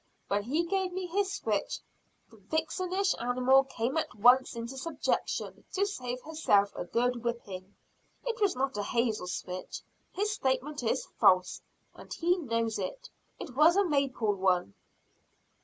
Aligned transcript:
When 0.29 0.41
he 0.41 0.63
gave 0.65 0.93
me 0.93 1.05
his 1.05 1.31
switch, 1.31 1.79
the 2.31 2.37
vixenish 2.37 3.13
animal 3.19 3.65
came 3.65 3.97
at 3.97 4.15
once 4.15 4.55
into 4.55 4.75
subjection 4.75 5.63
to 5.73 5.85
save 5.85 6.23
herself 6.23 6.73
a 6.75 6.85
good 6.85 7.23
whipping. 7.23 7.75
It 8.25 8.41
was 8.41 8.55
not 8.55 8.75
a 8.77 8.81
hazel 8.81 9.27
switch, 9.27 9.83
his 10.11 10.31
statement 10.31 10.81
is 10.81 11.05
false, 11.19 11.61
and 11.93 12.11
he 12.11 12.35
knows 12.37 12.79
it, 12.79 13.11
it 13.39 13.55
was 13.55 13.75
a 13.75 13.85
maple 13.85 14.33
one." 14.33 14.73